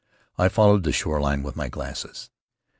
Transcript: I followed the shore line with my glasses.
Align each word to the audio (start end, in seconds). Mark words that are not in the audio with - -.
I 0.35 0.49
followed 0.49 0.81
the 0.81 0.91
shore 0.91 1.21
line 1.21 1.43
with 1.43 1.55
my 1.55 1.69
glasses. 1.69 2.31